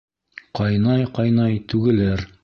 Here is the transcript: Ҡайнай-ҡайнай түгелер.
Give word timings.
Ҡайнай-ҡайнай 0.59 1.59
түгелер. 1.75 2.25